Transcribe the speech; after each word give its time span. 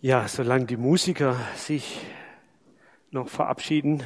Ja, 0.00 0.28
solange 0.28 0.66
die 0.66 0.76
Musiker 0.76 1.34
sich 1.56 1.98
noch 3.10 3.28
verabschieden 3.28 4.04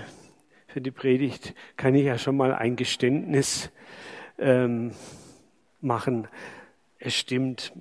für 0.67 0.81
die 0.81 0.91
Predigt, 0.91 1.55
kann 1.77 1.95
ich 1.95 2.07
ja 2.07 2.17
schon 2.17 2.35
mal 2.35 2.55
ein 2.55 2.77
Geständnis 2.77 3.71
ähm, 4.39 4.93
machen. 5.83 6.29
Es 6.99 7.15
stimmt, 7.15 7.75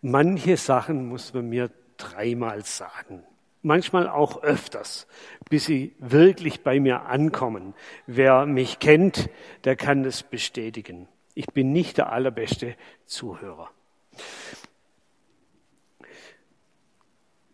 manche 0.00 0.56
Sachen 0.56 1.06
muss 1.06 1.32
man 1.32 1.48
mir 1.48 1.70
dreimal 1.96 2.64
sagen. 2.64 3.22
Manchmal 3.62 4.08
auch 4.08 4.42
öfters, 4.42 5.06
bis 5.48 5.66
sie 5.66 5.94
wirklich 6.00 6.64
bei 6.64 6.80
mir 6.80 7.02
ankommen. 7.02 7.74
Wer 8.08 8.46
mich 8.46 8.80
kennt, 8.80 9.30
der 9.62 9.76
kann 9.76 10.02
das 10.02 10.24
bestätigen. 10.24 11.06
Ich 11.34 11.46
bin 11.46 11.70
nicht 11.70 11.98
der 11.98 12.10
allerbeste 12.10 12.74
Zuhörer. 13.04 13.70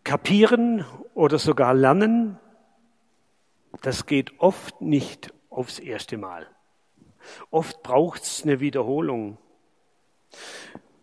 Kapieren 0.09 0.83
oder 1.13 1.37
sogar 1.37 1.75
lernen, 1.75 2.39
das 3.83 4.07
geht 4.07 4.39
oft 4.39 4.81
nicht 4.81 5.31
aufs 5.51 5.77
erste 5.77 6.17
Mal. 6.17 6.47
Oft 7.51 7.83
braucht 7.83 8.23
es 8.23 8.41
eine 8.41 8.59
Wiederholung. 8.59 9.37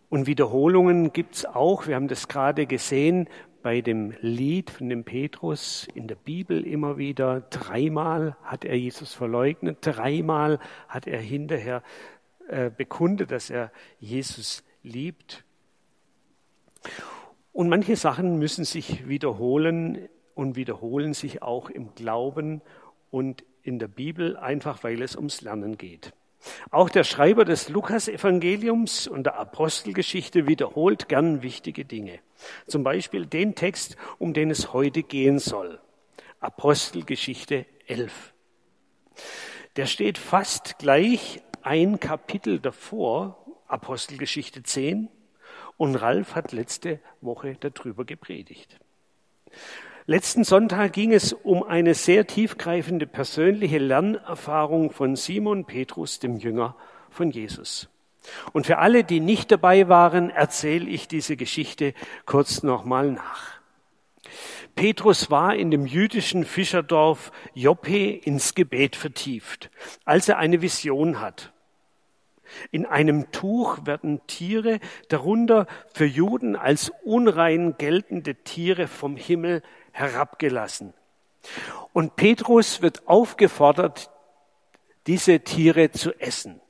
Und 0.09 0.27
Wiederholungen 0.27 1.13
gibt 1.13 1.35
es 1.35 1.45
auch, 1.45 1.87
wir 1.87 1.95
haben 1.95 2.09
das 2.09 2.27
gerade 2.27 2.65
gesehen, 2.67 3.29
bei 3.63 3.79
dem 3.79 4.13
Lied 4.19 4.71
von 4.71 4.89
dem 4.89 5.05
Petrus 5.05 5.87
in 5.95 6.09
der 6.09 6.15
Bibel 6.15 6.67
immer 6.67 6.97
wieder. 6.97 7.39
Dreimal 7.49 8.35
hat 8.43 8.65
er 8.65 8.77
Jesus 8.77 9.13
verleugnet, 9.13 9.77
dreimal 9.79 10.59
hat 10.89 11.07
er 11.07 11.21
hinterher 11.21 11.81
äh, 12.49 12.69
bekundet, 12.69 13.31
dass 13.31 13.49
er 13.49 13.71
Jesus 14.01 14.65
liebt. 14.83 15.45
Und 17.57 17.69
manche 17.69 17.95
Sachen 17.95 18.37
müssen 18.37 18.65
sich 18.65 19.09
wiederholen 19.09 20.09
und 20.35 20.55
wiederholen 20.55 21.15
sich 21.15 21.41
auch 21.41 21.71
im 21.71 21.95
Glauben 21.95 22.61
und 23.09 23.43
in 23.63 23.79
der 23.79 23.87
Bibel, 23.87 24.37
einfach 24.37 24.83
weil 24.83 25.01
es 25.01 25.15
ums 25.15 25.41
Lernen 25.41 25.75
geht. 25.75 26.13
Auch 26.69 26.91
der 26.91 27.03
Schreiber 27.03 27.45
des 27.45 27.69
Lukas-Evangeliums 27.69 29.07
und 29.07 29.23
der 29.23 29.39
Apostelgeschichte 29.39 30.45
wiederholt 30.45 31.09
gern 31.09 31.41
wichtige 31.41 31.83
Dinge. 31.83 32.19
Zum 32.67 32.83
Beispiel 32.83 33.25
den 33.25 33.55
Text, 33.55 33.97
um 34.19 34.35
den 34.35 34.51
es 34.51 34.71
heute 34.71 35.01
gehen 35.01 35.39
soll. 35.39 35.79
Apostelgeschichte 36.39 37.65
11. 37.87 38.33
Der 39.77 39.87
steht 39.87 40.19
fast 40.19 40.77
gleich 40.77 41.41
ein 41.63 41.99
Kapitel 41.99 42.59
davor, 42.59 43.43
Apostelgeschichte 43.67 44.61
10, 44.61 45.09
und 45.77 45.95
Ralf 45.95 46.35
hat 46.35 46.51
letzte 46.51 46.99
Woche 47.21 47.55
darüber 47.59 48.05
gepredigt. 48.05 48.79
Letzten 50.05 50.43
Sonntag 50.43 50.93
ging 50.93 51.11
es 51.11 51.33
um 51.33 51.63
eine 51.63 51.93
sehr 51.93 52.25
tiefgreifende 52.27 53.07
persönliche 53.07 53.77
Lernerfahrung 53.77 54.91
von 54.91 55.15
Simon 55.15 55.65
Petrus, 55.65 56.19
dem 56.19 56.37
Jünger 56.37 56.75
von 57.09 57.29
Jesus. 57.29 57.89
Und 58.53 58.67
für 58.67 58.77
alle, 58.77 59.03
die 59.03 59.19
nicht 59.19 59.51
dabei 59.51 59.89
waren, 59.89 60.29
erzähle 60.29 60.89
ich 60.89 61.07
diese 61.07 61.35
Geschichte 61.35 61.93
kurz 62.25 62.63
nochmal 62.63 63.11
nach. 63.11 63.57
Petrus 64.75 65.31
war 65.31 65.55
in 65.55 65.71
dem 65.71 65.85
jüdischen 65.85 66.45
Fischerdorf 66.45 67.31
Joppe 67.53 68.11
ins 68.11 68.53
Gebet 68.53 68.95
vertieft, 68.95 69.69
als 70.05 70.29
er 70.29 70.37
eine 70.37 70.61
Vision 70.61 71.19
hat. 71.19 71.51
In 72.71 72.85
einem 72.85 73.31
Tuch 73.31 73.85
werden 73.85 74.21
Tiere, 74.27 74.79
darunter 75.09 75.67
für 75.93 76.05
Juden 76.05 76.55
als 76.55 76.91
unrein 77.03 77.75
geltende 77.77 78.35
Tiere 78.35 78.87
vom 78.87 79.15
Himmel 79.15 79.61
herabgelassen. 79.91 80.93
Und 81.93 82.15
Petrus 82.15 82.81
wird 82.81 83.07
aufgefordert, 83.07 84.11
diese 85.07 85.39
Tiere 85.39 85.91
zu 85.91 86.13
essen. 86.19 86.61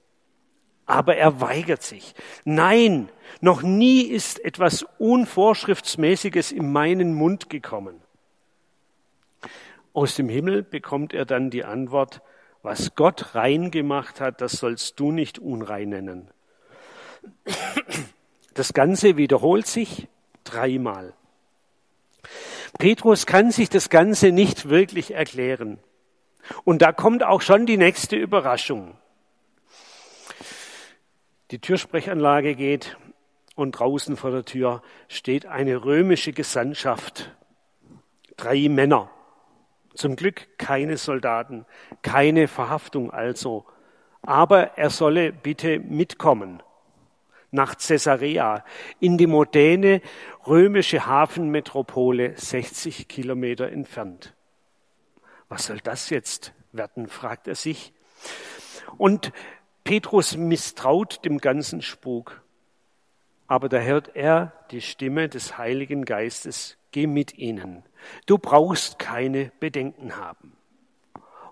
Aber 0.86 1.18
er 1.18 1.42
weigert 1.42 1.84
sich. 1.84 2.16
Nein, 2.46 3.10
noch 3.42 3.62
nie 3.62 4.04
ist 4.04 4.44
etwas 4.44 4.86
Unvorschriftsmäßiges 5.00 6.52
in 6.52 6.72
meinen 6.72 7.14
Mund 7.14 7.50
gekommen. 7.50 8.02
Aus 9.92 10.16
dem 10.16 10.30
Himmel 10.30 10.64
bekommt 10.64 11.14
er 11.14 11.26
dann 11.26 11.50
die 11.50 11.66
Antwort, 11.66 12.22
was 12.64 12.96
Gott 12.96 13.36
rein 13.36 13.72
gemacht 13.72 14.20
hat, 14.20 14.42
das 14.42 14.54
sollst 14.54 15.00
du 15.00 15.12
nicht 15.12 15.40
unrein 15.40 15.90
nennen. 15.90 16.32
Das 18.54 18.74
Ganze 18.74 19.18
wiederholt 19.18 19.68
sich 19.68 20.08
dreimal. 20.44 21.14
Petrus 22.80 23.26
kann 23.26 23.52
sich 23.52 23.70
das 23.70 23.90
Ganze 23.90 24.32
nicht 24.32 24.70
wirklich 24.70 25.14
erklären. 25.14 25.80
Und 26.64 26.82
da 26.82 26.92
kommt 26.92 27.24
auch 27.24 27.42
schon 27.42 27.66
die 27.66 27.78
nächste 27.78 28.16
Überraschung. 28.16 28.98
Die 31.52 31.60
Türsprechanlage 31.60 32.56
geht 32.56 32.98
und 33.56 33.72
draußen 33.72 34.18
vor 34.18 34.32
der 34.32 34.46
Tür 34.46 34.82
steht 35.08 35.46
eine 35.46 35.84
römische 35.84 36.34
Gesandtschaft. 36.34 37.36
Drei 38.36 38.70
Männer. 38.70 39.10
Zum 39.98 40.16
Glück 40.16 40.60
keine 40.60 40.96
Soldaten, 40.98 41.66
keine 42.04 42.48
Verhaftung 42.48 43.10
also. 43.10 43.66
Aber 44.22 44.78
er 44.78 44.92
solle 44.92 45.34
bitte 45.34 45.80
mitkommen 45.80 46.62
nach 47.50 47.76
Caesarea 47.80 48.64
in 49.00 49.18
die 49.18 49.26
moderne 49.26 50.02
römische 50.46 51.08
Hafenmetropole 51.08 52.38
60 52.38 53.08
Kilometer 53.08 53.72
entfernt. 53.72 54.36
Was 55.50 55.66
soll 55.66 55.80
das 55.80 56.12
jetzt 56.12 56.54
werden, 56.74 57.08
fragt 57.08 57.48
er 57.48 57.56
sich. 57.56 57.92
Und 59.00 59.32
Petrus 59.84 60.38
misstraut 60.38 61.26
dem 61.26 61.40
ganzen 61.40 61.82
Spuk. 61.82 62.44
Aber 63.48 63.68
da 63.68 63.80
hört 63.80 64.16
er 64.16 64.54
die 64.70 64.82
Stimme 64.82 65.28
des 65.28 65.58
Heiligen 65.58 66.06
Geistes, 66.06 66.78
geh 66.98 67.06
mit 67.06 67.38
ihnen. 67.38 67.84
Du 68.26 68.40
brauchst 68.40 68.98
keine 68.98 69.52
Bedenken 69.60 70.18
haben. 70.18 70.54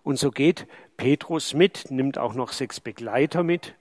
Und 0.02 0.18
so 0.18 0.32
geht 0.32 0.66
Petrus 0.98 1.54
mit, 1.54 1.92
nimmt 1.92 2.18
auch 2.18 2.34
noch 2.34 2.52
sechs 2.52 2.80
Begleiter 2.80 3.44
mit. 3.44 3.76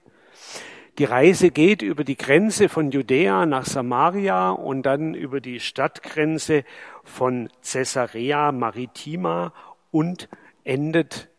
Die 0.99 1.05
Reise 1.05 1.51
geht 1.51 1.81
über 1.81 2.05
die 2.05 2.19
Grenze 2.19 2.69
von 2.69 2.91
Judäa 2.91 3.47
nach 3.47 3.65
Samaria 3.65 4.51
und 4.51 4.83
dann 4.83 5.15
über 5.15 5.41
die 5.41 5.59
Stadtgrenze 5.59 6.65
von 7.03 7.49
Caesarea 7.63 8.53
Maritima 8.53 9.55
und 9.91 10.29
endet 10.65 11.31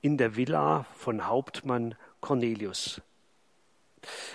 in 0.00 0.16
der 0.16 0.36
Villa 0.36 0.86
von 0.94 1.26
Hauptmann 1.26 1.94
Cornelius. 2.22 3.02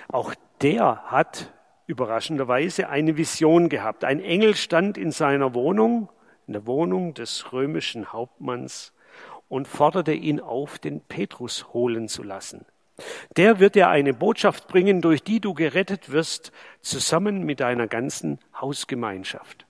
Auch 0.09 0.35
der 0.61 1.05
hat 1.05 1.51
überraschenderweise 1.91 2.89
eine 2.89 3.17
Vision 3.17 3.69
gehabt. 3.69 4.03
Ein 4.03 4.21
Engel 4.21 4.55
stand 4.55 4.97
in 4.97 5.11
seiner 5.11 5.53
Wohnung, 5.53 6.09
in 6.47 6.53
der 6.53 6.65
Wohnung 6.65 7.13
des 7.13 7.51
römischen 7.51 8.11
Hauptmanns 8.13 8.93
und 9.49 9.67
forderte 9.67 10.13
ihn 10.13 10.39
auf, 10.39 10.79
den 10.79 11.01
Petrus 11.01 11.73
holen 11.73 12.07
zu 12.07 12.23
lassen. 12.23 12.65
Der 13.35 13.59
wird 13.59 13.75
dir 13.75 13.89
eine 13.89 14.13
Botschaft 14.13 14.67
bringen, 14.67 15.01
durch 15.01 15.21
die 15.21 15.41
du 15.41 15.53
gerettet 15.53 16.11
wirst, 16.11 16.51
zusammen 16.81 17.43
mit 17.43 17.59
deiner 17.59 17.87
ganzen 17.87 18.39
Hausgemeinschaft. 18.55 19.65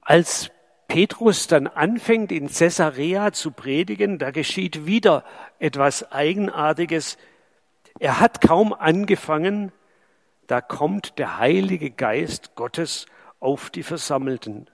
Als 0.00 0.50
Petrus 0.86 1.46
dann 1.46 1.66
anfängt, 1.66 2.32
in 2.32 2.48
Caesarea 2.48 3.32
zu 3.32 3.50
predigen, 3.50 4.18
da 4.18 4.30
geschieht 4.30 4.86
wieder 4.86 5.24
etwas 5.58 6.10
Eigenartiges. 6.10 7.18
Er 8.00 8.20
hat 8.20 8.40
kaum 8.40 8.72
angefangen, 8.72 9.72
da 10.46 10.60
kommt 10.60 11.18
der 11.18 11.38
Heilige 11.38 11.90
Geist 11.90 12.54
Gottes 12.54 13.06
auf 13.40 13.70
die 13.70 13.82
Versammelten. 13.82 14.68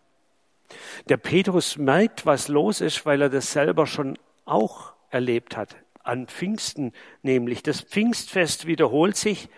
Der 1.09 1.17
Petrus 1.17 1.77
merkt, 1.79 2.27
was 2.27 2.49
los 2.49 2.81
ist, 2.81 3.07
weil 3.07 3.23
er 3.23 3.31
das 3.31 3.53
selber 3.53 3.87
schon 3.87 4.19
auch 4.45 4.93
erlebt 5.11 5.57
hat. 5.57 5.77
An 6.03 6.27
Pfingsten 6.27 6.93
nämlich. 7.23 7.63
Das 7.63 7.81
Pfingstfest 7.81 8.67
wiederholt 8.67 9.17
sich, 9.17 9.49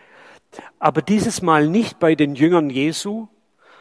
aber 0.79 1.03
dieses 1.03 1.43
Mal 1.43 1.69
nicht 1.69 1.99
bei 1.99 2.15
den 2.15 2.35
Jüngern 2.35 2.71
Jesu, 2.71 3.29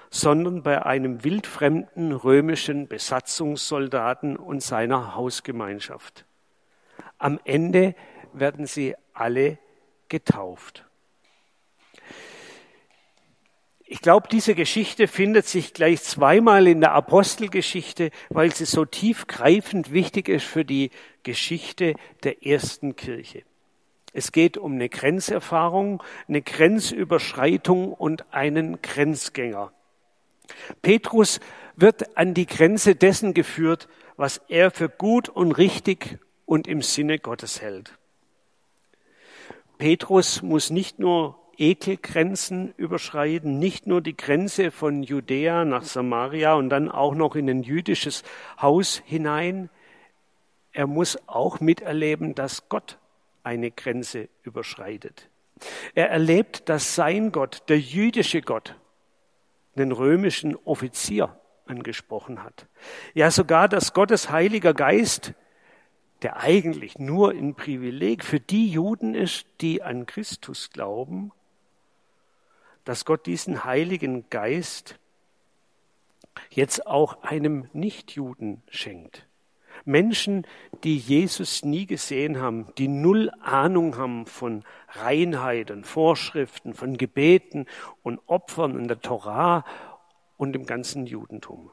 sondern 0.10 0.64
bei 0.64 0.84
einem 0.84 1.24
wildfremden 1.24 2.12
römischen 2.12 2.88
Besatzungssoldaten 2.88 4.36
und 4.36 4.62
seiner 4.62 5.16
Hausgemeinschaft. 5.16 6.26
Am 7.18 7.40
Ende 7.44 7.96
werden 8.34 8.66
sie 8.66 8.96
alle 9.14 9.58
getauft. 10.16 10.86
Ich 13.84 14.00
glaube, 14.00 14.30
diese 14.32 14.56
Geschichte 14.56 15.10
findet 15.10 15.46
sich 15.46 15.74
gleich 15.74 16.02
zweimal 16.04 16.68
in 16.68 16.80
der 16.80 16.94
Apostelgeschichte, 16.94 18.12
weil 18.30 18.56
sie 18.56 18.64
so 18.64 18.86
tiefgreifend 18.86 19.92
wichtig 19.92 20.30
ist 20.30 20.46
für 20.46 20.64
die 20.64 20.92
Geschichte 21.24 21.96
der 22.24 22.46
ersten 22.46 22.96
Kirche. 22.96 23.44
Es 24.14 24.32
geht 24.32 24.58
um 24.58 24.76
eine 24.76 24.88
Grenzerfahrung, 24.88 26.02
eine 26.30 26.42
Grenzüberschreitung 26.42 27.92
und 27.92 28.34
einen 28.34 28.82
Grenzgänger. 28.82 29.74
Petrus 30.82 31.42
wird 31.76 32.16
an 32.16 32.34
die 32.34 32.46
Grenze 32.46 32.96
dessen 32.96 33.34
geführt, 33.34 33.90
was 34.16 34.40
er 34.48 34.72
für 34.72 34.88
gut 34.88 35.28
und 35.28 35.52
richtig 35.52 36.20
und 36.46 36.68
im 36.68 36.82
Sinne 36.82 37.20
Gottes 37.20 37.62
hält. 37.62 37.92
Petrus 39.78 40.42
muss 40.42 40.70
nicht 40.70 41.00
nur 41.00 41.38
Ekelgrenzen 41.58 42.74
überschreiten, 42.78 43.60
nicht 43.60 43.88
nur 43.88 44.02
die 44.02 44.16
Grenze 44.16 44.72
von 44.72 45.04
Judäa 45.04 45.66
nach 45.66 45.84
Samaria 45.84 46.54
und 46.54 46.70
dann 46.70 46.90
auch 46.90 47.16
noch 47.16 47.36
in 47.36 47.50
ein 47.50 47.64
jüdisches 47.64 48.24
Haus 48.62 49.02
hinein. 49.06 49.70
Er 50.72 50.88
muss 50.88 51.18
auch 51.28 51.60
miterleben, 51.60 52.36
dass 52.36 52.68
Gott 52.68 53.00
eine 53.44 53.72
Grenze 53.72 54.28
überschreitet. 54.44 55.30
Er 55.94 56.10
erlebt, 56.10 56.68
dass 56.68 56.96
sein 56.96 57.32
Gott, 57.32 57.64
der 57.70 57.80
jüdische 57.80 58.42
Gott, 58.42 58.76
den 59.76 59.92
römischen 59.92 60.56
Offizier 60.66 61.40
angesprochen 61.66 62.44
hat. 62.44 62.68
Ja, 63.14 63.32
sogar, 63.32 63.70
dass 63.70 63.94
Gottes 63.94 64.30
Heiliger 64.30 64.74
Geist, 64.74 65.34
der 66.26 66.38
eigentlich 66.38 66.98
nur 66.98 67.34
ein 67.34 67.54
Privileg 67.54 68.24
für 68.24 68.40
die 68.40 68.68
Juden 68.68 69.14
ist, 69.14 69.46
die 69.62 69.84
an 69.84 70.08
Christus 70.08 70.72
glauben, 70.72 71.32
dass 72.84 73.06
Gott 73.06 73.28
diesen 73.28 73.64
Heiligen 73.64 74.28
Geist 74.32 74.98
jetzt 76.50 76.88
auch 76.88 77.22
einem 77.22 77.70
Nichtjuden 77.74 78.64
schenkt. 78.72 79.28
Menschen, 79.84 80.48
die 80.84 80.98
Jesus 80.98 81.64
nie 81.64 81.86
gesehen 81.86 82.42
haben, 82.42 82.74
die 82.80 82.88
null 82.88 83.30
Ahnung 83.44 83.96
haben 83.96 84.26
von 84.26 84.64
Reinheit 84.94 85.70
und 85.70 85.86
Vorschriften, 85.86 86.74
von 86.74 86.98
Gebeten 86.98 87.68
und 88.02 88.20
Opfern 88.26 88.80
in 88.80 88.88
der 88.88 89.00
Torah 89.00 89.64
und 90.38 90.56
im 90.56 90.66
ganzen 90.66 91.06
Judentum. 91.06 91.70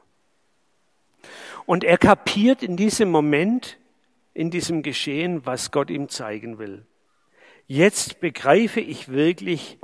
Und 1.65 1.83
er 1.83 1.97
kapiert 1.97 2.61
in 2.61 2.77
diesem 2.77 3.09
Moment, 3.09 3.79
in 4.33 4.49
diesem 4.49 4.81
Geschehen, 4.81 5.45
was 5.45 5.71
Gott 5.71 5.89
ihm 5.89 6.09
zeigen 6.09 6.57
will. 6.57 6.85
Jetzt 7.67 8.19
begreife 8.19 8.81
ich 8.81 9.09
wirklich, 9.09 9.77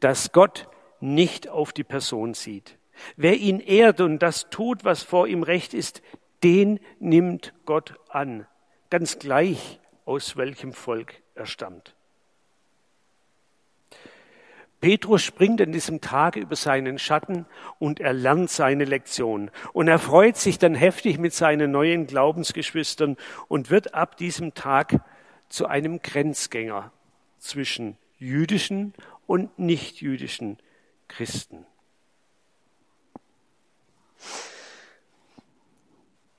dass 0.00 0.32
Gott 0.32 0.68
nicht 1.00 1.48
auf 1.48 1.72
die 1.72 1.84
Person 1.84 2.34
sieht. 2.34 2.78
Wer 3.16 3.36
ihn 3.36 3.60
ehrt 3.60 4.00
und 4.00 4.20
das 4.20 4.50
tut, 4.50 4.84
was 4.84 5.02
vor 5.02 5.26
ihm 5.26 5.42
recht 5.42 5.74
ist, 5.74 6.02
den 6.42 6.80
nimmt 6.98 7.54
Gott 7.64 7.94
an, 8.08 8.46
ganz 8.90 9.18
gleich 9.18 9.80
aus 10.04 10.36
welchem 10.36 10.72
Volk 10.72 11.22
er 11.34 11.46
stammt. 11.46 11.97
Petrus 14.80 15.22
springt 15.22 15.60
an 15.60 15.72
diesem 15.72 16.00
Tag 16.00 16.36
über 16.36 16.54
seinen 16.54 16.98
Schatten 16.98 17.46
und 17.80 17.98
er 17.98 18.12
lernt 18.12 18.50
seine 18.50 18.84
Lektion. 18.84 19.50
Und 19.72 19.88
er 19.88 19.98
freut 19.98 20.36
sich 20.36 20.58
dann 20.58 20.76
heftig 20.76 21.18
mit 21.18 21.34
seinen 21.34 21.72
neuen 21.72 22.06
Glaubensgeschwistern 22.06 23.16
und 23.48 23.70
wird 23.70 23.94
ab 23.94 24.16
diesem 24.16 24.54
Tag 24.54 25.00
zu 25.48 25.66
einem 25.66 26.00
Grenzgänger 26.00 26.92
zwischen 27.38 27.96
jüdischen 28.18 28.94
und 29.26 29.58
nichtjüdischen 29.58 30.58
Christen. 31.08 31.66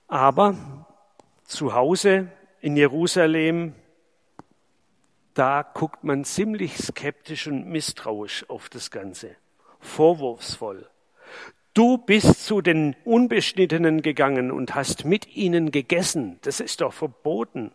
Aber 0.07 0.55
zu 1.43 1.73
Hause 1.73 2.31
in 2.61 2.77
Jerusalem, 2.77 3.75
da 5.33 5.61
guckt 5.61 6.03
man 6.03 6.25
ziemlich 6.25 6.77
skeptisch 6.77 7.47
und 7.47 7.67
misstrauisch 7.67 8.49
auf 8.49 8.69
das 8.69 8.91
Ganze, 8.91 9.35
vorwurfsvoll. 9.79 10.89
Du 11.73 11.97
bist 11.97 12.45
zu 12.45 12.61
den 12.61 12.95
Unbeschnittenen 13.05 14.01
gegangen 14.01 14.51
und 14.51 14.75
hast 14.75 15.05
mit 15.05 15.35
ihnen 15.35 15.71
gegessen. 15.71 16.39
Das 16.41 16.59
ist 16.59 16.81
doch 16.81 16.93
verboten, 16.93 17.71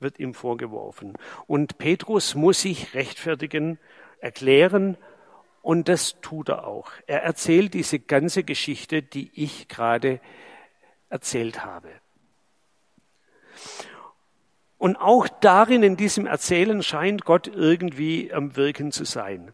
wird 0.00 0.18
ihm 0.18 0.32
vorgeworfen. 0.32 1.18
Und 1.46 1.78
Petrus 1.78 2.34
muss 2.34 2.62
sich 2.62 2.94
rechtfertigen, 2.94 3.78
erklären, 4.20 4.96
und 5.60 5.88
das 5.88 6.20
tut 6.22 6.48
er 6.48 6.66
auch. 6.66 6.90
Er 7.06 7.24
erzählt 7.24 7.74
diese 7.74 7.98
ganze 7.98 8.42
Geschichte, 8.42 9.02
die 9.02 9.30
ich 9.34 9.68
gerade 9.68 10.20
erzählt 11.10 11.64
habe. 11.64 11.90
Und 14.78 14.96
auch 14.96 15.28
darin, 15.28 15.82
in 15.82 15.96
diesem 15.96 16.26
Erzählen, 16.26 16.82
scheint 16.82 17.24
Gott 17.24 17.48
irgendwie 17.48 18.32
am 18.32 18.56
Wirken 18.56 18.92
zu 18.92 19.04
sein. 19.04 19.52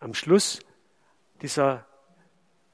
Am 0.00 0.12
Schluss 0.12 0.60
dieser 1.40 1.86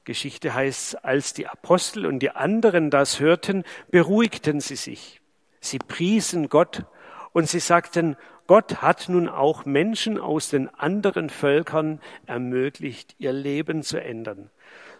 Geschichte 0.03 0.53
heißt 0.53 0.93
es, 0.93 0.95
als 0.95 1.33
die 1.33 1.47
Apostel 1.47 2.05
und 2.05 2.19
die 2.19 2.31
anderen 2.31 2.89
das 2.89 3.19
hörten, 3.19 3.63
beruhigten 3.91 4.59
sie 4.59 4.75
sich. 4.75 5.21
Sie 5.59 5.79
priesen 5.79 6.49
Gott 6.49 6.85
und 7.31 7.49
sie 7.49 7.59
sagten, 7.59 8.17
Gott 8.47 8.81
hat 8.81 9.09
nun 9.09 9.27
auch 9.27 9.65
Menschen 9.65 10.19
aus 10.19 10.49
den 10.49 10.71
anderen 10.73 11.29
Völkern 11.29 11.99
ermöglicht, 12.27 13.15
ihr 13.17 13.33
Leben 13.33 13.81
zu 13.81 14.01
ändern. 14.01 14.51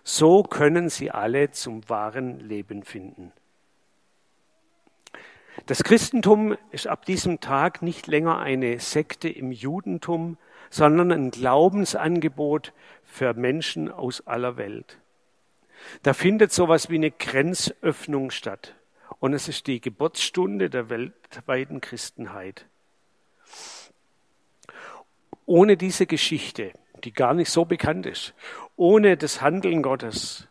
So 0.04 0.44
können 0.44 0.90
sie 0.90 1.12
alle 1.12 1.52
zum 1.52 1.88
wahren 1.88 2.40
Leben 2.40 2.84
finden. 2.84 3.32
Das 5.66 5.84
Christentum 5.84 6.58
ist 6.72 6.88
ab 6.88 7.06
diesem 7.06 7.40
Tag 7.40 7.82
nicht 7.82 8.08
länger 8.08 8.40
eine 8.40 8.80
Sekte 8.80 9.30
im 9.30 9.52
Judentum, 9.52 10.38
sondern 10.70 11.12
ein 11.12 11.32
Glaubensangebot 11.32 12.74
für 13.04 13.34
Menschen 13.34 13.92
aus 13.92 14.26
aller 14.28 14.58
Welt. 14.58 14.98
Da 16.04 16.14
findet 16.14 16.52
sowas 16.52 16.90
wie 16.90 16.96
eine 16.96 17.12
Grenzöffnung 17.12 18.32
statt. 18.32 18.76
Und 19.20 19.34
es 19.34 19.48
ist 19.48 19.68
die 19.68 19.82
Geburtsstunde 19.82 20.70
der 20.70 20.90
weltweiten 20.90 21.82
Christenheit. 21.82 22.66
Ohne 25.46 25.78
diese 25.78 26.06
Geschichte 26.06 26.74
die 27.06 27.14
gar 27.14 27.34
nicht 27.34 27.50
so 27.50 27.66
bekannt 27.66 28.06
ist. 28.06 28.34
Ohne 28.76 29.16
das 29.16 29.42
Handeln 29.42 29.82
Gottes, 29.82 30.48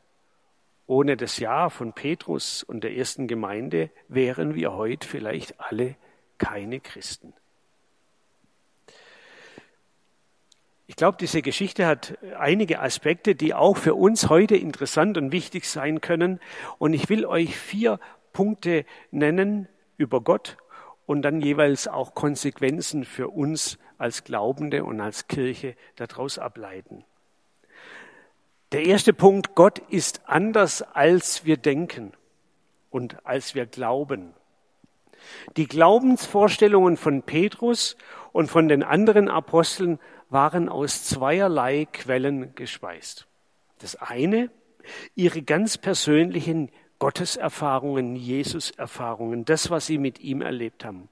ohne 0.87 1.17
das 1.17 1.39
Ja 1.39 1.71
von 1.71 1.93
Petrus 1.93 2.63
und 2.63 2.85
der 2.85 2.97
ersten 2.97 3.27
Gemeinde 3.27 3.91
wären 4.09 4.55
wir 4.55 4.75
heute 4.75 5.09
vielleicht 5.09 5.61
alle 5.61 5.97
keine 6.39 6.81
Christen. 6.81 7.33
Ich 10.87 10.97
glaube, 10.97 11.17
diese 11.19 11.41
Geschichte 11.41 11.87
hat 11.87 12.19
einige 12.39 12.81
Aspekte, 12.81 13.35
die 13.35 13.55
auch 13.55 13.77
für 13.79 13.95
uns 13.95 14.29
heute 14.29 14.57
interessant 14.57 15.17
und 15.17 15.33
wichtig 15.33 15.67
sein 15.69 16.03
können. 16.03 16.41
Und 16.79 16.93
ich 16.93 17.09
will 17.09 17.25
euch 17.25 17.57
vier 17.57 17.99
Punkte 18.35 18.85
nennen 19.11 19.67
über 19.97 20.21
Gott 20.21 20.59
und 21.07 21.23
dann 21.23 21.41
jeweils 21.41 21.89
auch 21.89 22.15
Konsequenzen 22.15 23.05
für 23.05 23.29
uns 23.29 23.79
als 23.97 24.25
Glaubende 24.25 24.85
und 24.85 25.01
als 25.01 25.27
Kirche 25.27 25.75
daraus 25.97 26.39
ableiten. 26.39 27.05
Der 28.75 28.87
erste 28.87 29.13
Punkt, 29.13 29.55
Gott 29.55 29.79
ist 29.89 30.23
anders, 30.27 30.83
als 30.83 31.45
wir 31.45 31.57
denken 31.57 32.13
und 32.91 33.25
als 33.25 33.55
wir 33.55 33.67
glauben. 33.67 34.35
Die 35.57 35.69
Glaubensvorstellungen 35.69 36.97
von 36.97 37.23
Petrus 37.23 37.97
und 38.33 38.51
von 38.51 38.67
den 38.67 38.83
anderen 38.83 39.29
Aposteln 39.29 40.01
waren 40.29 40.69
aus 40.69 41.05
zweierlei 41.05 41.87
Quellen 41.93 42.57
gespeist. 42.57 43.29
Das 43.79 43.95
eine, 43.95 44.51
ihre 45.15 45.43
ganz 45.43 45.79
persönlichen 45.79 46.69
Gotteserfahrungen, 46.99 48.17
Jesuserfahrungen, 48.17 49.45
das, 49.45 49.71
was 49.71 49.87
sie 49.87 49.99
mit 49.99 50.19
ihm 50.19 50.43
erlebt 50.43 50.85
haben. 50.85 51.09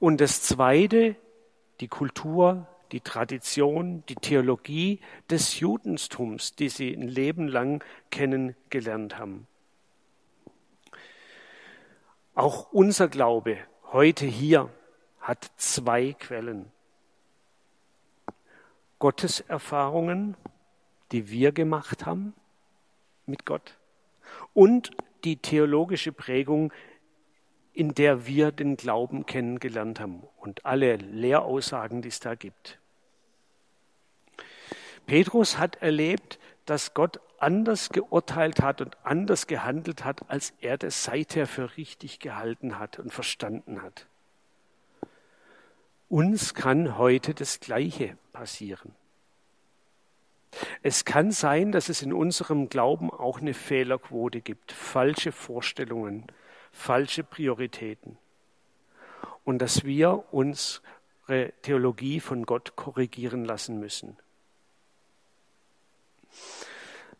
Und 0.00 0.20
das 0.20 0.42
Zweite, 0.42 1.14
die 1.78 1.86
Kultur, 1.86 2.66
die 2.92 3.00
Tradition, 3.00 4.04
die 4.08 4.14
Theologie 4.14 5.00
des 5.30 5.60
Judentums, 5.60 6.54
die 6.54 6.68
sie 6.68 6.92
ein 6.92 7.08
Leben 7.08 7.48
lang 7.48 7.84
kennengelernt 8.10 9.18
haben. 9.18 9.46
Auch 12.34 12.72
unser 12.72 13.08
Glaube 13.08 13.58
heute 13.92 14.26
hier 14.26 14.70
hat 15.20 15.50
zwei 15.56 16.12
Quellen. 16.12 16.70
Gotteserfahrungen, 18.98 20.36
die 21.12 21.30
wir 21.30 21.52
gemacht 21.52 22.06
haben 22.06 22.34
mit 23.26 23.44
Gott 23.44 23.78
und 24.54 24.90
die 25.24 25.36
theologische 25.36 26.12
Prägung, 26.12 26.72
in 27.78 27.94
der 27.94 28.26
wir 28.26 28.50
den 28.50 28.76
Glauben 28.76 29.24
kennengelernt 29.24 30.00
haben 30.00 30.24
und 30.38 30.66
alle 30.66 30.96
Lehraussagen, 30.96 32.02
die 32.02 32.08
es 32.08 32.18
da 32.18 32.34
gibt. 32.34 32.80
Petrus 35.06 35.58
hat 35.58 35.76
erlebt, 35.76 36.40
dass 36.66 36.92
Gott 36.92 37.20
anders 37.38 37.90
geurteilt 37.90 38.60
hat 38.62 38.80
und 38.80 38.96
anders 39.04 39.46
gehandelt 39.46 40.04
hat, 40.04 40.28
als 40.28 40.52
er 40.60 40.76
das 40.76 41.04
seither 41.04 41.46
für 41.46 41.76
richtig 41.76 42.18
gehalten 42.18 42.80
hat 42.80 42.98
und 42.98 43.12
verstanden 43.12 43.80
hat. 43.80 44.06
Uns 46.08 46.54
kann 46.54 46.98
heute 46.98 47.32
das 47.32 47.60
Gleiche 47.60 48.18
passieren. 48.32 48.92
Es 50.82 51.04
kann 51.04 51.30
sein, 51.30 51.70
dass 51.70 51.88
es 51.88 52.02
in 52.02 52.12
unserem 52.12 52.70
Glauben 52.70 53.08
auch 53.12 53.40
eine 53.40 53.54
Fehlerquote 53.54 54.40
gibt, 54.40 54.72
falsche 54.72 55.30
Vorstellungen, 55.30 56.26
falsche 56.72 57.24
Prioritäten. 57.24 58.18
Und 59.44 59.58
dass 59.60 59.84
wir 59.84 60.24
unsere 60.32 61.52
Theologie 61.62 62.20
von 62.20 62.44
Gott 62.44 62.76
korrigieren 62.76 63.44
lassen 63.44 63.80
müssen. 63.80 64.16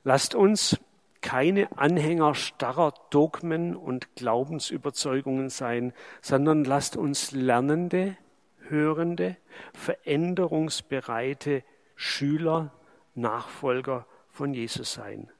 Lasst 0.04 0.34
uns 0.34 0.78
keine 1.20 1.76
Anhänger 1.76 2.34
starrer 2.34 2.94
Dogmen 3.10 3.76
und 3.76 4.14
Glaubensüberzeugungen 4.14 5.50
sein, 5.50 5.92
sondern 6.20 6.64
lasst 6.64 6.96
uns 6.96 7.32
lernende, 7.32 8.16
hörende, 8.68 9.36
veränderungsbereite 9.72 11.64
Schüler, 11.96 12.72
Nachfolger 13.14 14.06
von 14.30 14.54
Jesus 14.54 14.92
sein. 14.92 15.30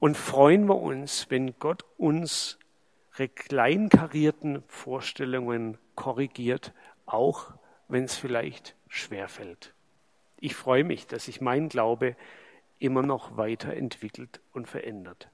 Und 0.00 0.16
freuen 0.16 0.66
wir 0.66 0.80
uns, 0.80 1.26
wenn 1.28 1.56
Gott 1.60 1.84
unsere 1.96 2.61
kleinkarierten 3.28 4.62
Vorstellungen 4.66 5.78
korrigiert, 5.94 6.72
auch 7.06 7.52
wenn 7.88 8.04
es 8.04 8.16
vielleicht 8.16 8.74
schwerfällt. 8.88 9.74
Ich 10.40 10.54
freue 10.54 10.84
mich, 10.84 11.06
dass 11.06 11.26
sich 11.26 11.40
mein 11.40 11.68
Glaube 11.68 12.16
immer 12.78 13.02
noch 13.02 13.36
weiterentwickelt 13.36 14.40
und 14.52 14.68
verändert. 14.68 15.28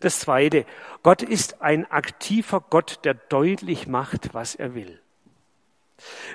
Das 0.00 0.20
Zweite, 0.20 0.64
Gott 1.02 1.22
ist 1.22 1.60
ein 1.60 1.90
aktiver 1.90 2.60
Gott, 2.60 3.00
der 3.04 3.14
deutlich 3.14 3.86
macht, 3.86 4.32
was 4.32 4.54
er 4.54 4.74
will. 4.74 5.00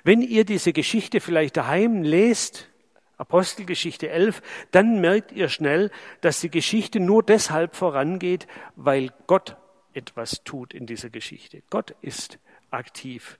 Wenn 0.03 0.21
ihr 0.21 0.45
diese 0.45 0.73
Geschichte 0.73 1.21
vielleicht 1.21 1.57
daheim 1.57 2.03
lest, 2.03 2.69
Apostelgeschichte 3.17 4.09
11, 4.09 4.41
dann 4.71 4.99
merkt 4.99 5.31
ihr 5.31 5.47
schnell, 5.47 5.91
dass 6.21 6.41
die 6.41 6.49
Geschichte 6.49 6.99
nur 6.99 7.23
deshalb 7.23 7.75
vorangeht, 7.75 8.47
weil 8.75 9.13
Gott 9.27 9.55
etwas 9.93 10.43
tut 10.43 10.73
in 10.73 10.85
dieser 10.85 11.09
Geschichte. 11.09 11.63
Gott 11.69 11.95
ist 12.01 12.39
aktiv. 12.71 13.39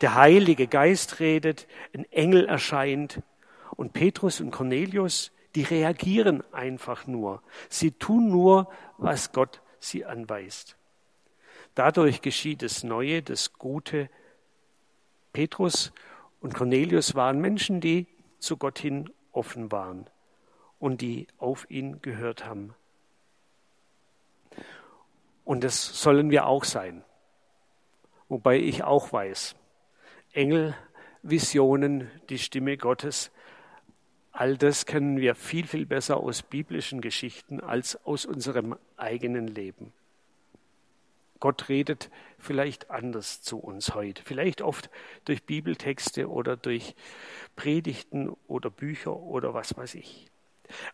Der 0.00 0.14
Heilige 0.14 0.66
Geist 0.66 1.20
redet, 1.20 1.66
ein 1.94 2.04
Engel 2.12 2.46
erscheint 2.46 3.22
und 3.76 3.92
Petrus 3.92 4.40
und 4.40 4.50
Cornelius 4.50 5.32
die 5.54 5.62
reagieren 5.62 6.42
einfach 6.52 7.06
nur. 7.06 7.42
Sie 7.68 7.92
tun 7.92 8.28
nur, 8.28 8.68
was 8.98 9.32
Gott 9.32 9.60
sie 9.78 10.04
anweist. 10.04 10.76
Dadurch 11.74 12.22
geschieht 12.22 12.62
das 12.62 12.82
Neue, 12.82 13.22
das 13.22 13.52
Gute. 13.52 14.10
Petrus 15.32 15.92
und 16.40 16.54
Cornelius 16.54 17.14
waren 17.14 17.40
Menschen, 17.40 17.80
die 17.80 18.06
zu 18.38 18.56
Gott 18.56 18.78
hin 18.78 19.10
offen 19.32 19.72
waren 19.72 20.08
und 20.78 21.00
die 21.00 21.26
auf 21.38 21.70
ihn 21.70 22.02
gehört 22.02 22.44
haben. 22.44 22.74
Und 25.44 25.64
das 25.64 26.00
sollen 26.00 26.30
wir 26.30 26.46
auch 26.46 26.64
sein. 26.64 27.04
Wobei 28.28 28.58
ich 28.58 28.82
auch 28.82 29.12
weiß, 29.12 29.54
Engel, 30.32 30.74
Visionen, 31.22 32.10
die 32.28 32.38
Stimme 32.38 32.76
Gottes, 32.76 33.30
All 34.36 34.56
das 34.56 34.84
kennen 34.84 35.20
wir 35.20 35.36
viel, 35.36 35.64
viel 35.64 35.86
besser 35.86 36.16
aus 36.16 36.42
biblischen 36.42 37.00
Geschichten 37.00 37.60
als 37.60 38.04
aus 38.04 38.26
unserem 38.26 38.76
eigenen 38.96 39.46
Leben. 39.46 39.92
Gott 41.38 41.68
redet 41.68 42.10
vielleicht 42.36 42.90
anders 42.90 43.42
zu 43.42 43.58
uns 43.58 43.94
heute, 43.94 44.24
vielleicht 44.24 44.60
oft 44.60 44.90
durch 45.24 45.44
Bibeltexte 45.44 46.28
oder 46.28 46.56
durch 46.56 46.96
Predigten 47.54 48.34
oder 48.48 48.70
Bücher 48.70 49.14
oder 49.16 49.54
was 49.54 49.76
weiß 49.76 49.94
ich. 49.94 50.26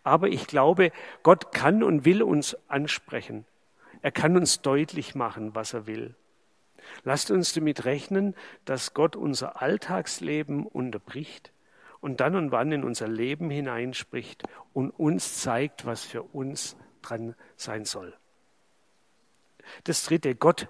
Aber 0.03 0.29
ich 0.29 0.47
glaube, 0.47 0.93
Gott 1.23 1.51
kann 1.51 1.83
und 1.83 2.05
will 2.05 2.23
uns 2.23 2.59
ansprechen. 2.69 3.47
Er 4.03 4.13
kann 4.13 4.37
uns 4.37 4.63
deutlich 4.63 5.15
machen, 5.15 5.55
was 5.55 5.75
er 5.75 5.87
will. 5.87 6.15
Lasst 7.05 7.31
uns 7.31 7.53
damit 7.53 7.85
rechnen, 7.85 8.35
dass 8.65 8.95
Gott 8.95 9.17
unser 9.17 9.61
Alltagsleben 9.61 10.67
unterbricht 10.67 11.53
und 12.01 12.21
dann 12.21 12.35
und 12.35 12.51
wann 12.51 12.73
in 12.73 12.85
unser 12.85 13.09
Leben 13.09 13.51
hineinspricht 13.51 14.43
und 14.73 14.91
uns 14.91 15.41
zeigt, 15.41 15.85
was 15.87 16.05
für 16.05 16.23
uns 16.23 16.77
dran 17.03 17.35
sein 17.57 17.85
soll. 17.85 18.15
Das 19.85 20.05
dritte, 20.05 20.35
Gott 20.35 20.69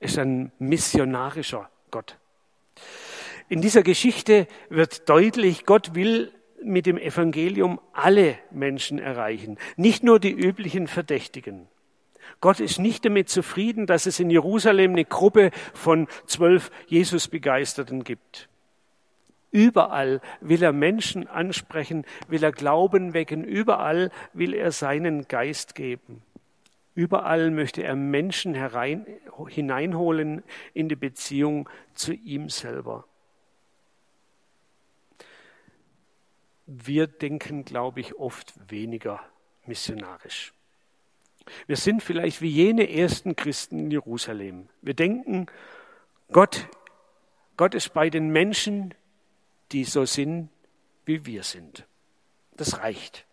ist 0.00 0.18
ein 0.18 0.52
missionarischer 0.58 1.70
Gott. 1.90 2.18
In 3.48 3.60
dieser 3.60 3.82
Geschichte 3.82 4.46
wird 4.68 5.08
deutlich, 5.08 5.66
Gott 5.66 5.94
will 5.94 6.32
mit 6.64 6.86
dem 6.86 6.96
Evangelium 6.96 7.80
alle 7.92 8.38
Menschen 8.50 8.98
erreichen, 8.98 9.58
nicht 9.76 10.04
nur 10.04 10.20
die 10.20 10.32
üblichen 10.32 10.86
Verdächtigen. 10.86 11.68
Gott 12.42 12.58
ist 12.58 12.80
nicht 12.80 13.04
damit 13.04 13.28
zufrieden, 13.28 13.86
dass 13.86 14.04
es 14.04 14.18
in 14.18 14.28
Jerusalem 14.28 14.90
eine 14.90 15.04
Gruppe 15.04 15.52
von 15.74 16.08
zwölf 16.26 16.72
Jesus-Begeisterten 16.88 18.02
gibt. 18.02 18.48
Überall 19.52 20.20
will 20.40 20.60
er 20.60 20.72
Menschen 20.72 21.28
ansprechen, 21.28 22.04
will 22.26 22.42
er 22.42 22.50
Glauben 22.50 23.14
wecken, 23.14 23.44
überall 23.44 24.10
will 24.32 24.54
er 24.54 24.72
seinen 24.72 25.28
Geist 25.28 25.76
geben. 25.76 26.22
Überall 26.96 27.52
möchte 27.52 27.84
er 27.84 27.94
Menschen 27.94 28.54
herein, 28.54 29.06
hineinholen 29.46 30.42
in 30.74 30.88
die 30.88 30.96
Beziehung 30.96 31.68
zu 31.94 32.12
ihm 32.12 32.48
selber. 32.48 33.04
Wir 36.66 37.06
denken, 37.06 37.64
glaube 37.64 38.00
ich, 38.00 38.16
oft 38.16 38.52
weniger 38.68 39.20
missionarisch. 39.64 40.52
Wir 41.66 41.76
sind 41.76 42.02
vielleicht 42.02 42.40
wie 42.40 42.48
jene 42.48 42.90
ersten 42.90 43.36
Christen 43.36 43.78
in 43.78 43.90
Jerusalem. 43.90 44.68
Wir 44.80 44.94
denken, 44.94 45.46
Gott, 46.30 46.68
Gott 47.56 47.74
ist 47.74 47.92
bei 47.92 48.10
den 48.10 48.30
Menschen, 48.30 48.94
die 49.72 49.84
so 49.84 50.04
sind, 50.04 50.48
wie 51.04 51.26
wir 51.26 51.42
sind. 51.42 51.86
Das 52.56 52.78
reicht. 52.78 53.26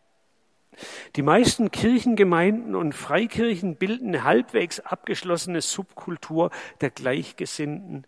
Die 1.16 1.22
meisten 1.22 1.72
Kirchengemeinden 1.72 2.75
und 2.75 2.94
Freikirchen 2.94 3.75
bilden 3.75 4.10
eine 4.10 4.24
halbwegs 4.24 4.80
abgeschlossene 4.80 5.62
Subkultur 5.62 6.51
der 6.82 6.89
Gleichgesinnten, 6.89 8.06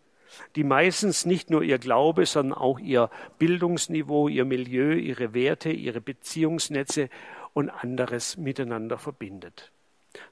die 0.55 0.63
meistens 0.63 1.25
nicht 1.25 1.49
nur 1.49 1.63
ihr 1.63 1.79
Glaube, 1.79 2.25
sondern 2.25 2.57
auch 2.57 2.79
ihr 2.79 3.09
Bildungsniveau, 3.39 4.29
ihr 4.29 4.45
Milieu, 4.45 4.93
ihre 4.93 5.33
Werte, 5.33 5.71
ihre 5.71 5.99
Beziehungsnetze 5.99 7.09
und 7.53 7.69
anderes 7.69 8.37
miteinander 8.37 8.97
verbindet. 8.97 9.71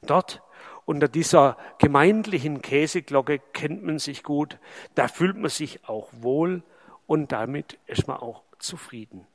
Dort 0.02 0.42
unter 0.86 1.08
dieser 1.08 1.58
gemeindlichen 1.78 2.62
Käseglocke 2.62 3.40
kennt 3.54 3.84
man 3.84 4.00
sich 4.00 4.24
gut, 4.24 4.58
da 4.96 5.08
fühlt 5.08 5.38
man 5.38 5.50
sich 5.50 5.88
auch 5.88 6.10
wohl 6.12 6.64
und 7.06 7.32
damit 7.32 7.78
ist 7.86 8.08
man 8.08 8.18
auch 8.18 8.44
zufrieden. 8.58 9.28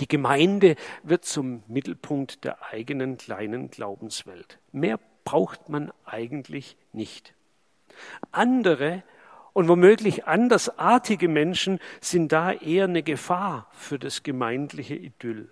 Die 0.00 0.08
Gemeinde 0.08 0.76
wird 1.02 1.24
zum 1.24 1.62
Mittelpunkt 1.66 2.44
der 2.44 2.62
eigenen 2.70 3.16
kleinen 3.16 3.70
Glaubenswelt. 3.70 4.58
Mehr 4.70 5.00
braucht 5.24 5.68
man 5.68 5.92
eigentlich 6.04 6.76
nicht. 6.92 7.34
Andere 8.30 9.02
und 9.54 9.66
womöglich 9.68 10.26
andersartige 10.26 11.26
Menschen 11.26 11.80
sind 12.00 12.32
da 12.32 12.52
eher 12.52 12.84
eine 12.84 13.02
Gefahr 13.02 13.68
für 13.72 13.98
das 13.98 14.22
gemeindliche 14.22 14.94
Idyll. 14.94 15.50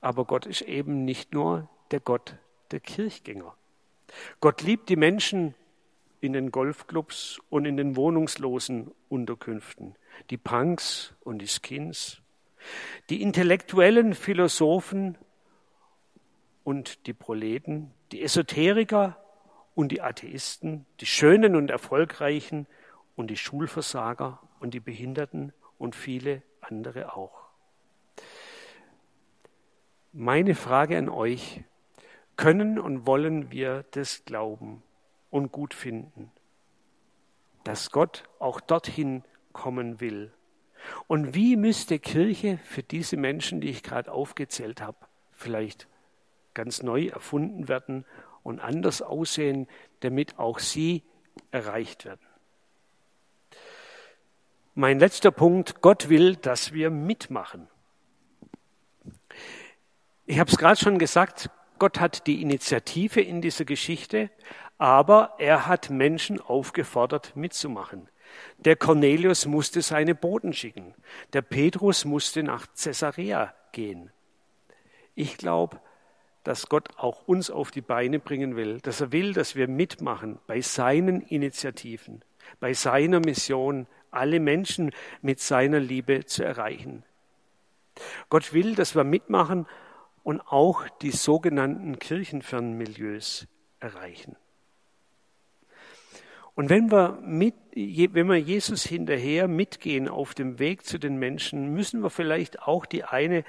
Aber 0.00 0.24
Gott 0.24 0.46
ist 0.46 0.62
eben 0.62 1.04
nicht 1.04 1.32
nur 1.32 1.68
der 1.90 2.00
Gott 2.00 2.36
der 2.70 2.80
Kirchgänger. 2.80 3.54
Gott 4.40 4.62
liebt 4.62 4.88
die 4.88 4.96
Menschen 4.96 5.54
in 6.20 6.32
den 6.32 6.50
Golfclubs 6.50 7.38
und 7.50 7.66
in 7.66 7.76
den 7.76 7.96
wohnungslosen 7.96 8.90
Unterkünften, 9.08 9.94
die 10.30 10.38
Punks 10.38 11.12
und 11.20 11.38
die 11.38 11.48
Skins, 11.48 12.22
die 13.10 13.20
intellektuellen 13.20 14.14
Philosophen 14.14 15.18
und 16.62 17.06
die 17.06 17.12
Proleten, 17.12 17.92
die 18.10 18.22
Esoteriker 18.22 19.18
und 19.74 19.92
die 19.92 20.00
Atheisten, 20.00 20.86
die 21.00 21.06
Schönen 21.06 21.56
und 21.56 21.70
Erfolgreichen 21.70 22.66
und 23.16 23.30
die 23.30 23.36
Schulversager 23.36 24.40
und 24.60 24.72
die 24.72 24.80
Behinderten 24.80 25.52
und 25.78 25.94
viele 25.94 26.42
andere 26.60 27.14
auch. 27.14 27.44
Meine 30.12 30.54
Frage 30.54 30.96
an 30.96 31.08
euch, 31.08 31.64
können 32.36 32.78
und 32.78 33.06
wollen 33.06 33.50
wir 33.50 33.84
das 33.92 34.24
glauben? 34.24 34.82
und 35.34 35.50
gut 35.50 35.74
finden. 35.74 36.30
Dass 37.64 37.90
Gott 37.90 38.22
auch 38.38 38.60
dorthin 38.60 39.24
kommen 39.52 40.00
will. 40.00 40.32
Und 41.08 41.34
wie 41.34 41.56
müsste 41.56 41.98
Kirche 41.98 42.58
für 42.58 42.84
diese 42.84 43.16
Menschen, 43.16 43.60
die 43.60 43.68
ich 43.68 43.82
gerade 43.82 44.12
aufgezählt 44.12 44.80
habe, 44.80 44.96
vielleicht 45.32 45.88
ganz 46.54 46.84
neu 46.84 47.06
erfunden 47.06 47.66
werden 47.66 48.04
und 48.44 48.60
anders 48.60 49.02
aussehen, 49.02 49.66
damit 50.00 50.38
auch 50.38 50.60
sie 50.60 51.02
erreicht 51.50 52.04
werden? 52.04 52.24
Mein 54.76 55.00
letzter 55.00 55.32
Punkt, 55.32 55.80
Gott 55.80 56.08
will, 56.08 56.36
dass 56.36 56.72
wir 56.72 56.90
mitmachen. 56.90 57.66
Ich 60.26 60.38
habe 60.38 60.48
es 60.48 60.58
gerade 60.58 60.78
schon 60.78 61.00
gesagt, 61.00 61.50
Gott 61.84 62.00
hat 62.00 62.26
die 62.26 62.40
Initiative 62.40 63.20
in 63.20 63.42
dieser 63.42 63.66
Geschichte, 63.66 64.30
aber 64.78 65.34
er 65.36 65.66
hat 65.66 65.90
Menschen 65.90 66.40
aufgefordert, 66.40 67.36
mitzumachen. 67.36 68.08
Der 68.56 68.74
Cornelius 68.74 69.44
musste 69.44 69.82
seine 69.82 70.14
Boten 70.14 70.54
schicken. 70.54 70.94
Der 71.34 71.42
Petrus 71.42 72.06
musste 72.06 72.42
nach 72.42 72.68
Caesarea 72.74 73.52
gehen. 73.72 74.10
Ich 75.14 75.36
glaube, 75.36 75.78
dass 76.42 76.70
Gott 76.70 76.88
auch 76.96 77.28
uns 77.28 77.50
auf 77.50 77.70
die 77.70 77.82
Beine 77.82 78.18
bringen 78.18 78.56
will, 78.56 78.80
dass 78.80 79.02
er 79.02 79.12
will, 79.12 79.34
dass 79.34 79.54
wir 79.54 79.68
mitmachen 79.68 80.38
bei 80.46 80.62
seinen 80.62 81.20
Initiativen, 81.20 82.24
bei 82.60 82.72
seiner 82.72 83.20
Mission, 83.20 83.86
alle 84.10 84.40
Menschen 84.40 84.90
mit 85.20 85.38
seiner 85.38 85.80
Liebe 85.80 86.24
zu 86.24 86.44
erreichen. 86.44 87.04
Gott 88.30 88.54
will, 88.54 88.74
dass 88.74 88.96
wir 88.96 89.04
mitmachen 89.04 89.66
und 90.24 90.40
auch 90.40 90.88
die 91.02 91.12
sogenannten 91.12 91.98
Kirchenfernmilieus 92.00 93.46
erreichen. 93.78 94.36
Und 96.54 96.70
wenn 96.70 96.90
wir, 96.90 97.18
mit, 97.22 97.54
wenn 97.74 98.28
wir 98.28 98.38
Jesus 98.38 98.84
hinterher 98.84 99.48
mitgehen 99.48 100.08
auf 100.08 100.34
dem 100.34 100.58
Weg 100.58 100.84
zu 100.86 100.98
den 100.98 101.18
Menschen, 101.18 101.74
müssen 101.74 102.00
wir 102.00 102.10
vielleicht 102.10 102.62
auch 102.62 102.86
die 102.86 103.04
eine 103.04 103.44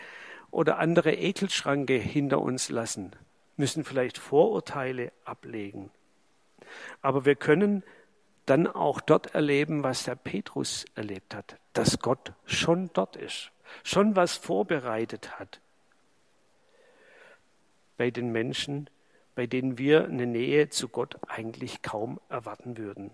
oder 0.51 0.77
andere 0.77 1.13
Ekelschranke 1.13 1.94
hinter 1.94 2.41
uns 2.41 2.70
lassen, 2.70 3.12
müssen 3.58 3.84
vielleicht 3.84 4.17
Vorurteile 4.17 5.12
ablegen. 5.24 5.91
Aber 7.01 7.25
wir 7.25 7.36
können 7.36 7.84
dann 8.48 8.67
auch 8.67 9.01
dort 9.01 9.34
erleben, 9.34 9.84
was 9.84 10.03
der 10.03 10.15
Petrus 10.15 10.86
erlebt 10.96 11.36
hat, 11.36 11.58
dass 11.74 12.00
Gott 12.00 12.34
schon 12.46 12.89
dort 12.94 13.15
ist, 13.15 13.51
schon 13.84 14.15
was 14.15 14.36
vorbereitet 14.36 15.39
hat 15.39 15.62
bei 17.98 18.12
den 18.12 18.32
Menschen, 18.32 18.90
bei 19.36 19.48
denen 19.48 19.78
wir 19.78 20.06
eine 20.06 20.25
Nähe 20.25 20.70
zu 20.70 20.88
Gott 20.88 21.18
eigentlich 21.28 21.82
kaum 21.82 22.20
erwarten 22.30 22.78
würden. 22.78 23.12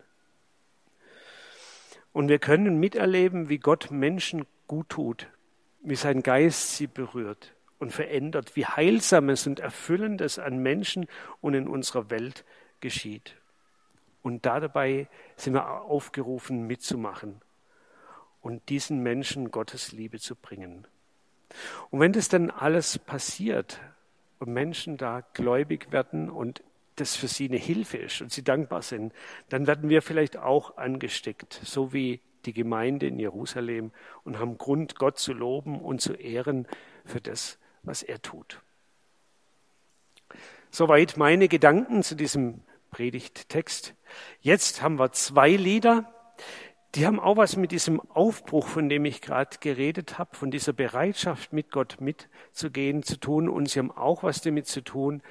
Und 2.13 2.27
wir 2.27 2.39
können 2.39 2.79
miterleben, 2.79 3.49
wie 3.49 3.57
Gott 3.57 3.89
Menschen 3.91 4.45
gut 4.67 4.89
tut, 4.89 5.27
wie 5.81 5.95
sein 5.95 6.23
Geist 6.23 6.75
sie 6.75 6.87
berührt 6.87 7.55
und 7.79 7.91
verändert, 7.91 8.55
wie 8.55 8.65
heilsames 8.65 9.47
und 9.47 9.59
erfüllendes 9.59 10.37
an 10.37 10.59
Menschen 10.59 11.07
und 11.39 11.53
in 11.53 11.67
unserer 11.67 12.09
Welt 12.09 12.45
geschieht. 12.79 13.35
Und 14.21 14.45
dabei 14.45 15.07
sind 15.35 15.53
wir 15.53 15.81
aufgerufen, 15.81 16.67
mitzumachen 16.67 17.41
und 18.41 18.69
diesen 18.69 19.01
Menschen 19.01 19.51
Gottes 19.51 19.91
Liebe 19.91 20.19
zu 20.19 20.35
bringen. 20.35 20.85
Und 21.89 21.99
wenn 21.99 22.13
das 22.13 22.29
dann 22.29 22.51
alles 22.51 22.99
passiert, 22.99 23.79
und 24.41 24.51
Menschen 24.51 24.97
da 24.97 25.21
gläubig 25.33 25.91
werden 25.91 26.29
und 26.29 26.63
das 26.95 27.15
für 27.15 27.27
sie 27.27 27.47
eine 27.47 27.57
Hilfe 27.57 27.97
ist 27.97 28.21
und 28.21 28.31
sie 28.31 28.43
dankbar 28.43 28.81
sind, 28.81 29.13
dann 29.49 29.67
werden 29.67 29.89
wir 29.89 30.01
vielleicht 30.01 30.35
auch 30.35 30.77
angesteckt, 30.77 31.61
so 31.63 31.93
wie 31.93 32.19
die 32.45 32.53
Gemeinde 32.53 33.05
in 33.05 33.19
Jerusalem 33.19 33.91
und 34.23 34.39
haben 34.39 34.57
Grund, 34.57 34.95
Gott 34.95 35.19
zu 35.19 35.31
loben 35.33 35.79
und 35.79 36.01
zu 36.01 36.13
ehren 36.13 36.67
für 37.05 37.21
das, 37.21 37.59
was 37.83 38.01
er 38.01 38.21
tut. 38.21 38.61
Soweit 40.71 41.17
meine 41.17 41.47
Gedanken 41.47 42.01
zu 42.01 42.15
diesem 42.15 42.61
Predigttext. 42.89 43.93
Jetzt 44.41 44.81
haben 44.81 44.97
wir 44.97 45.11
zwei 45.11 45.51
Lieder, 45.51 46.11
die 46.95 47.05
haben 47.05 47.19
auch 47.19 47.37
was 47.37 47.55
mit 47.55 47.71
diesem 47.71 48.01
Aufbruch, 48.11 48.67
von 48.67 48.89
dem 48.89 49.05
ich 49.05 49.21
gerade 49.21 49.57
geredet 49.59 50.17
habe, 50.17 50.35
von 50.35 50.51
dieser 50.51 50.73
Bereitschaft, 50.73 51.53
mit 51.53 51.71
Gott 51.71 51.97
mitzugehen, 52.01 53.03
zu 53.03 53.17
tun. 53.17 53.47
Und 53.47 53.69
sie 53.69 53.79
haben 53.79 53.91
auch 53.91 54.23
was 54.23 54.41
damit 54.41 54.67
zu 54.67 54.81
tun, 54.81 55.21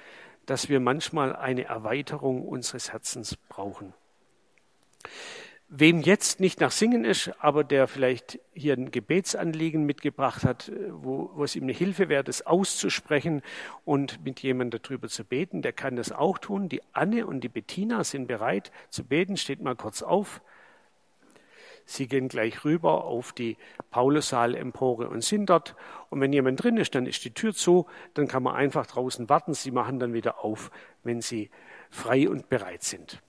dass 0.46 0.68
wir 0.68 0.80
manchmal 0.80 1.36
eine 1.36 1.64
Erweiterung 1.64 2.46
unseres 2.48 2.92
Herzens 2.92 3.36
brauchen. 3.36 3.92
Wem 5.68 6.00
jetzt 6.00 6.40
nicht 6.40 6.60
nach 6.60 6.72
Singen 6.72 7.04
ist, 7.04 7.30
aber 7.38 7.62
der 7.62 7.86
vielleicht 7.86 8.40
hier 8.54 8.72
ein 8.72 8.90
Gebetsanliegen 8.90 9.84
mitgebracht 9.84 10.42
hat, 10.42 10.72
wo, 10.90 11.30
wo 11.34 11.44
es 11.44 11.54
ihm 11.54 11.62
eine 11.62 11.72
Hilfe 11.72 12.08
wäre, 12.08 12.24
das 12.24 12.44
auszusprechen 12.44 13.42
und 13.84 14.24
mit 14.24 14.40
jemandem 14.40 14.80
darüber 14.82 15.08
zu 15.08 15.24
beten, 15.24 15.62
der 15.62 15.72
kann 15.72 15.94
das 15.94 16.10
auch 16.10 16.38
tun. 16.38 16.68
Die 16.68 16.82
Anne 16.92 17.24
und 17.26 17.44
die 17.44 17.48
Bettina 17.48 18.02
sind 18.02 18.26
bereit 18.26 18.72
zu 18.88 19.04
beten. 19.04 19.36
Steht 19.36 19.60
mal 19.60 19.76
kurz 19.76 20.02
auf. 20.02 20.42
Sie 21.90 22.06
gehen 22.06 22.28
gleich 22.28 22.64
rüber 22.64 23.04
auf 23.04 23.32
die 23.32 23.56
Paulussaal-Empore 23.90 25.08
und 25.08 25.24
sind 25.24 25.46
dort. 25.50 25.74
Und 26.08 26.20
wenn 26.20 26.32
jemand 26.32 26.62
drin 26.62 26.76
ist, 26.76 26.94
dann 26.94 27.04
ist 27.04 27.24
die 27.24 27.34
Tür 27.34 27.52
zu, 27.52 27.86
dann 28.14 28.28
kann 28.28 28.44
man 28.44 28.54
einfach 28.54 28.86
draußen 28.86 29.28
warten. 29.28 29.54
Sie 29.54 29.72
machen 29.72 29.98
dann 29.98 30.12
wieder 30.12 30.44
auf, 30.44 30.70
wenn 31.02 31.20
Sie 31.20 31.50
frei 31.90 32.28
und 32.28 32.48
bereit 32.48 32.84
sind. 32.84 33.20